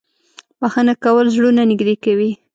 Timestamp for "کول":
1.03-1.25